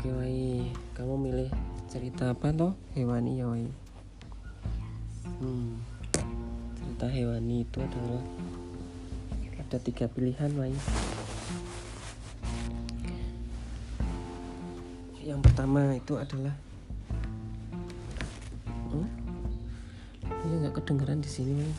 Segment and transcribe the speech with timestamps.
[0.00, 0.64] Oke Wai,
[0.96, 1.52] kamu milih
[1.92, 2.72] cerita apa toh?
[2.96, 3.68] Hewani ya Wai.
[5.44, 5.76] Hmm,
[6.72, 8.24] cerita hewani itu adalah
[9.60, 10.72] ada tiga pilihan Wai.
[15.20, 16.56] Yang pertama itu adalah
[18.96, 19.08] hmm?
[20.24, 21.72] Ini nggak kedengeran di sini Wai.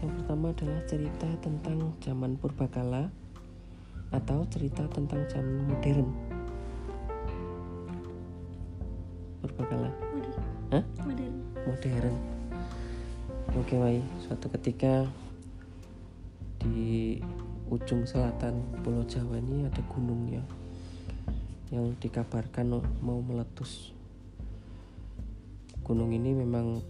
[0.00, 3.12] Yang pertama adalah cerita tentang zaman purbakala
[4.14, 6.08] atau cerita tentang zaman modern.
[9.42, 9.90] Purbakala.
[10.74, 10.84] Hah?
[11.02, 11.34] modern
[11.66, 12.16] Modern.
[13.56, 14.02] Oke, Wai.
[14.22, 15.06] Suatu ketika
[16.62, 17.18] di
[17.70, 20.42] ujung selatan Pulau Jawa ini ada gunungnya
[21.74, 23.90] yang dikabarkan mau meletus.
[25.82, 26.82] Gunung ini memang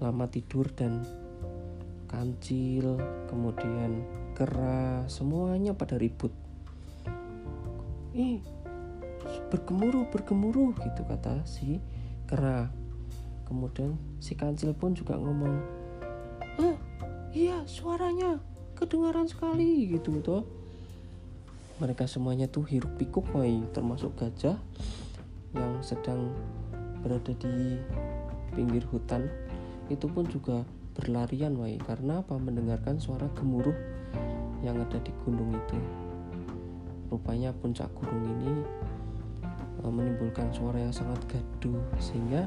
[0.00, 1.04] lama tidur dan
[2.08, 2.96] kancil,
[3.28, 6.32] kemudian kera, semuanya pada ribut.
[8.16, 8.40] Ih,
[9.52, 11.76] bergemuruh, bergemuruh gitu kata si
[12.24, 12.72] kera.
[13.44, 15.60] Kemudian si kancil pun juga ngomong,
[16.56, 16.76] ah
[17.36, 18.40] iya suaranya
[18.80, 20.48] kedengaran sekali gitu gitu.
[21.76, 24.56] Mereka semuanya tuh hiruk pikuk woi, termasuk gajah
[25.52, 26.32] yang sedang
[27.04, 27.76] berada di
[28.56, 29.28] pinggir hutan
[29.92, 30.64] itu pun juga
[30.96, 33.99] berlarian woi karena apa mendengarkan suara gemuruh
[34.60, 35.78] yang ada di gunung itu.
[37.10, 38.52] Rupanya puncak gunung ini
[39.80, 42.46] e, menimbulkan suara yang sangat gaduh sehingga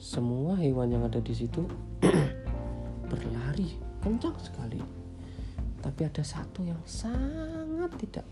[0.00, 1.66] semua hewan yang ada di situ
[3.10, 4.80] berlari kencang sekali.
[5.82, 8.26] Tapi ada satu yang sangat tidak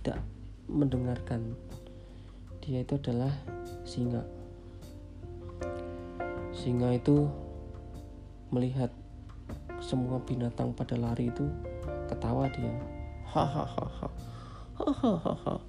[0.00, 0.18] tidak
[0.66, 1.54] mendengarkan.
[2.62, 3.32] Dia itu adalah
[3.82, 4.22] singa.
[6.54, 7.26] Singa itu
[8.52, 8.92] melihat
[9.92, 11.44] semua binatang pada lari itu
[12.08, 12.72] ketawa dia.
[13.28, 14.08] Hahaha.
[14.72, 15.60] Hahaha.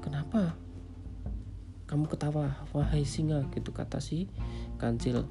[0.00, 0.56] Kenapa?
[1.84, 4.32] Kamu ketawa, wahai singa, gitu kata si
[4.80, 5.28] kancil.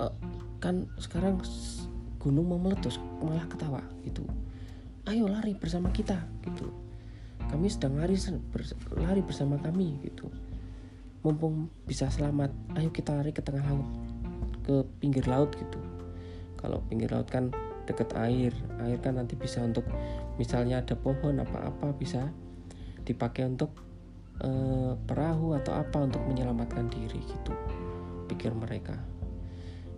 [0.00, 0.12] "Eh,
[0.64, 1.44] kan sekarang
[2.16, 4.24] gunung mau meletus, malah ketawa gitu.
[5.04, 6.72] Ayo lari bersama kita gitu.
[7.52, 8.16] Kami sedang lari
[8.96, 10.32] lari bersama kami gitu.
[11.18, 13.90] Mumpung bisa selamat, ayo kita lari ke tengah laut,
[14.62, 15.82] ke pinggir laut gitu.
[16.54, 17.50] Kalau pinggir laut kan
[17.90, 18.54] deket air,
[18.86, 19.82] air kan nanti bisa untuk
[20.38, 22.30] misalnya ada pohon apa-apa bisa
[23.02, 23.74] dipakai untuk
[24.46, 27.50] eh, perahu atau apa untuk menyelamatkan diri gitu
[28.30, 28.94] pikir mereka.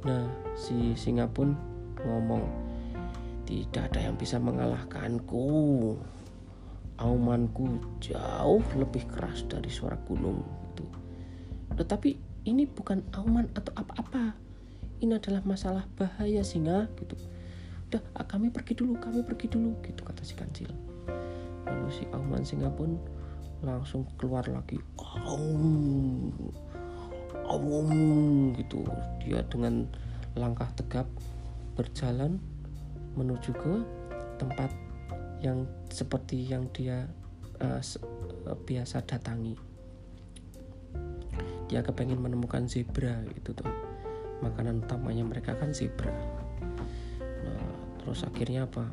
[0.08, 0.24] Nah
[0.56, 1.52] si singa pun
[2.00, 2.40] ngomong
[3.44, 5.98] tidak ada yang bisa mengalahkanku.
[7.00, 10.44] Aumanku jauh lebih keras dari suara gunung
[11.80, 14.36] tetapi ini bukan auman atau apa-apa.
[15.00, 17.16] Ini adalah masalah bahaya singa gitu.
[17.88, 20.68] Udah ah, kami pergi dulu kami pergi dulu gitu kata si kancil.
[21.64, 23.00] Lalu si auman singa pun
[23.64, 24.76] langsung keluar lagi.
[25.24, 26.28] Aum
[27.48, 27.88] aum
[28.60, 28.84] gitu.
[29.24, 29.88] Dia dengan
[30.36, 31.08] langkah tegap
[31.80, 32.36] berjalan
[33.16, 33.74] menuju ke
[34.36, 34.68] tempat
[35.40, 37.08] yang seperti yang dia
[37.56, 37.80] eh,
[38.68, 39.69] biasa datangi
[41.70, 43.70] dia kepengen menemukan zebra gitu tuh.
[44.42, 46.10] Makanan utamanya mereka kan zebra.
[47.46, 47.62] Nah
[48.02, 48.90] terus akhirnya apa?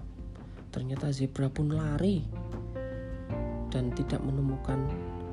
[0.69, 2.21] Ternyata zebra pun lari
[3.73, 4.77] dan tidak menemukan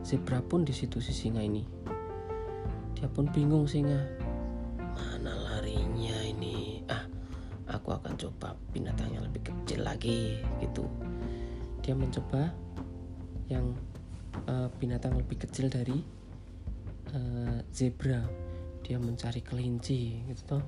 [0.01, 1.69] zebra pun di situ si singa ini.
[2.97, 4.01] Dia pun bingung singa.
[4.97, 6.81] Mana larinya ini?
[6.89, 7.05] Ah
[7.69, 10.89] aku akan coba binatang yang lebih kecil lagi gitu.
[11.85, 12.57] Dia mencoba
[13.53, 13.77] yang
[14.49, 16.14] eh, binatang lebih kecil dari
[17.15, 18.21] eh, zebra.
[18.85, 20.65] Dia mencari kelinci gitu toh.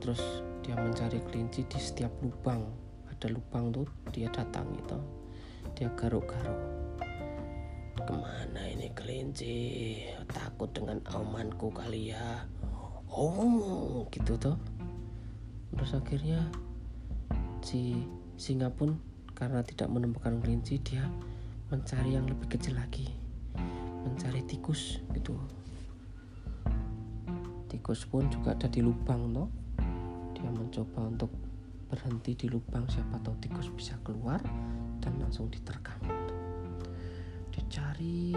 [0.00, 0.22] Terus
[0.64, 2.64] dia mencari kelinci di setiap lubang.
[3.12, 5.20] Ada lubang tuh dia datang gitu
[5.76, 6.60] dia garuk-garuk.
[8.00, 9.56] Ke mana ini kelinci?
[10.28, 12.48] Takut dengan aumanku kali ya.
[13.12, 14.56] Oh gitu toh.
[15.76, 16.40] Terus akhirnya
[17.60, 18.02] si
[18.40, 18.96] singa pun
[19.36, 21.04] karena tidak menemukan kelinci dia
[21.68, 23.19] mencari yang lebih kecil lagi
[24.04, 25.36] mencari tikus gitu.
[27.70, 29.48] Tikus pun juga ada di lubang toh.
[30.34, 31.30] Dia mencoba untuk
[31.90, 34.38] berhenti di lubang siapa tahu tikus bisa keluar
[34.98, 35.98] dan langsung diterkam.
[37.50, 38.34] Dicari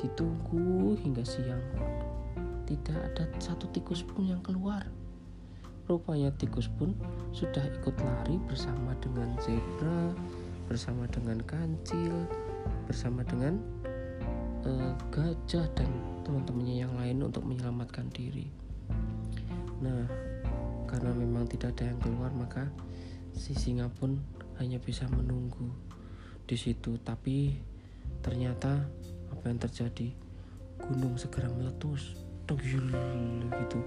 [0.00, 1.62] ditunggu hingga siang.
[2.66, 4.84] Tidak ada satu tikus pun yang keluar.
[5.86, 6.98] Rupanya tikus pun
[7.30, 10.10] sudah ikut lari bersama dengan zebra
[10.66, 12.26] bersama dengan kancil
[12.90, 13.58] bersama dengan
[14.66, 15.90] eh, gajah dan
[16.26, 18.50] teman-temannya yang lain untuk menyelamatkan diri.
[19.80, 20.10] Nah
[20.86, 22.66] karena memang tidak ada yang keluar maka
[23.34, 24.18] si singa pun
[24.58, 25.70] hanya bisa menunggu
[26.46, 26.98] di situ.
[27.02, 27.54] Tapi
[28.22, 28.86] ternyata
[29.30, 30.10] apa yang terjadi?
[30.80, 32.16] Gunung segera meletus.
[32.46, 33.78] Gitu.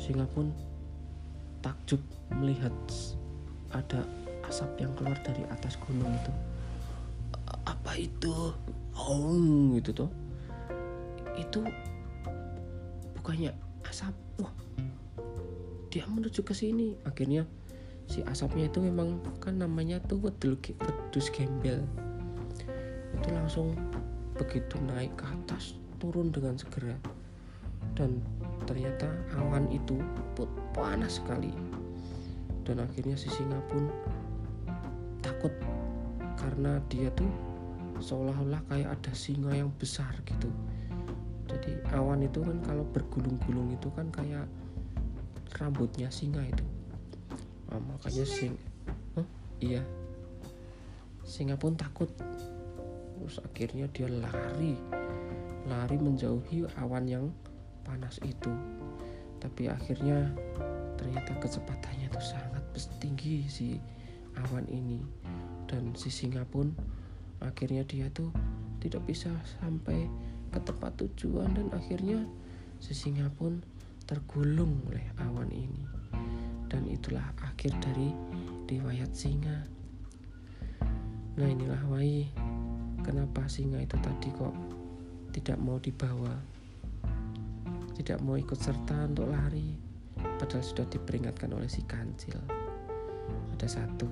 [0.00, 0.48] Singa pun
[1.60, 2.00] takjub
[2.32, 2.72] melihat
[3.74, 4.00] ada
[4.48, 6.32] asap yang keluar dari atas gunung itu.
[7.68, 8.56] Apa itu
[8.96, 10.10] oh gitu tuh.
[11.36, 11.60] Itu
[13.20, 13.52] bukannya
[13.86, 14.16] asap?
[14.40, 14.52] Wah
[15.92, 16.96] dia menuju ke sini.
[17.08, 17.48] Akhirnya
[18.08, 21.84] si asapnya itu memang kan namanya tuh wedus gembel.
[23.16, 23.72] Itu langsung
[24.36, 26.96] begitu naik ke atas turun dengan segera.
[27.96, 28.20] Dan
[28.68, 29.08] ternyata
[29.40, 29.96] awan itu
[30.76, 31.48] panas sekali.
[32.66, 33.88] Dan akhirnya si singa pun
[35.24, 35.54] takut
[36.36, 37.30] karena dia tuh
[38.00, 40.50] seolah-olah kayak ada singa yang besar gitu.
[41.46, 44.46] Jadi awan itu kan kalau bergulung-gulung itu kan kayak
[45.56, 46.64] rambutnya singa itu.
[47.70, 48.54] Nah, makanya sing
[49.14, 49.26] huh?
[49.62, 49.82] iya.
[51.26, 52.10] Singa pun takut.
[53.16, 54.78] Terus akhirnya dia lari.
[55.66, 57.26] Lari menjauhi awan yang
[57.82, 58.52] panas itu.
[59.42, 60.30] Tapi akhirnya
[60.98, 62.62] ternyata kecepatannya itu sangat
[63.02, 63.78] tinggi si
[64.38, 65.02] awan ini.
[65.66, 66.70] Dan si singa pun
[67.42, 68.32] akhirnya dia tuh
[68.80, 70.06] tidak bisa sampai
[70.52, 72.24] ke tempat tujuan dan akhirnya
[72.80, 73.60] si singa pun
[74.06, 75.84] tergulung oleh awan ini.
[76.66, 78.14] Dan itulah akhir dari
[78.66, 79.66] riwayat singa.
[81.36, 82.26] Nah inilah wai
[83.04, 84.54] kenapa singa itu tadi kok
[85.34, 86.32] tidak mau dibawa?
[87.96, 89.76] Tidak mau ikut serta untuk lari
[90.36, 92.38] padahal sudah diperingatkan oleh si kancil.
[93.56, 94.08] Ada satu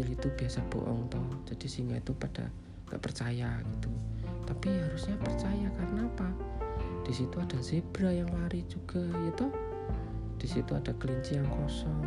[0.00, 1.28] kancil itu biasa bohong toh.
[1.44, 2.48] Jadi singa itu pada
[2.88, 3.92] nggak percaya gitu.
[4.48, 6.28] Tapi harusnya percaya karena apa?
[7.04, 9.52] Di situ ada zebra yang lari juga ya toh.
[10.40, 12.00] Di situ ada kelinci yang kosong.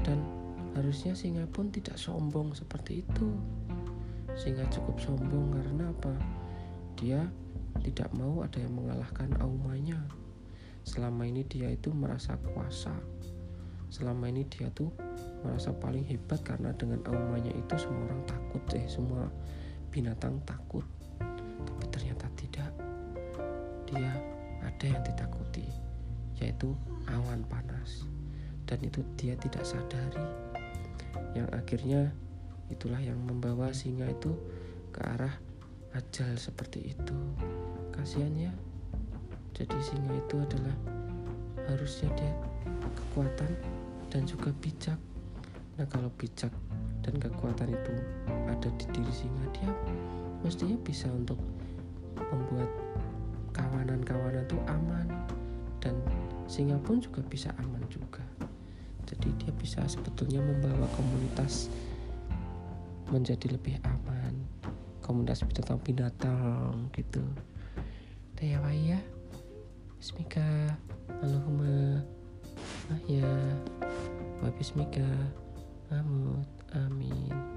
[0.00, 0.24] Dan
[0.72, 3.28] harusnya singa pun tidak sombong seperti itu.
[4.32, 6.16] Sehingga cukup sombong karena apa?
[6.96, 7.28] Dia
[7.84, 10.00] tidak mau ada yang mengalahkan aumanya.
[10.80, 12.96] Selama ini dia itu merasa kuasa.
[13.92, 14.88] Selama ini dia tuh
[15.46, 19.30] merasa paling hebat karena dengan aumanya itu semua orang takut deh semua
[19.94, 20.84] binatang takut.
[21.64, 22.70] Tapi ternyata tidak.
[23.86, 24.10] Dia
[24.66, 25.64] ada yang ditakuti
[26.36, 26.74] yaitu
[27.08, 28.04] awan panas.
[28.66, 30.26] Dan itu dia tidak sadari.
[31.32, 32.02] Yang akhirnya
[32.68, 34.34] itulah yang membawa singa itu
[34.90, 35.32] ke arah
[35.94, 37.16] ajal seperti itu.
[37.94, 38.52] Kasihan ya.
[39.56, 40.76] Jadi singa itu adalah
[41.72, 42.34] harusnya dia
[42.92, 43.48] kekuatan
[44.12, 44.98] dan juga bijak
[45.76, 46.52] nah kalau bijak
[47.04, 47.94] dan kekuatan itu
[48.48, 49.70] ada di diri singa dia
[50.40, 51.38] mestinya bisa untuk
[52.30, 52.70] membuat
[53.56, 55.08] kawanan-kawanan itu aman.
[55.80, 55.96] Dan
[56.44, 58.22] singa pun juga bisa aman juga.
[59.06, 61.70] Jadi dia bisa sebetulnya membawa komunitas
[63.08, 64.34] menjadi lebih aman.
[65.00, 67.22] Komunitas binatang binatang gitu.
[68.42, 69.00] Ya ya.
[69.96, 70.76] Bismika.
[71.22, 72.02] Allahumma
[72.92, 73.30] ah ya.
[74.42, 75.06] Wa bismika
[75.90, 76.46] Amut.
[76.74, 77.55] Amin